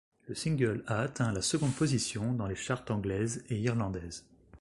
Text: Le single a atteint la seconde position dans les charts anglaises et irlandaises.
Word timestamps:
Le 0.25 0.33
single 0.33 0.83
a 0.87 1.01
atteint 1.01 1.31
la 1.31 1.43
seconde 1.43 1.75
position 1.75 2.33
dans 2.33 2.47
les 2.47 2.55
charts 2.55 2.85
anglaises 2.89 3.43
et 3.51 3.59
irlandaises. 3.59 4.25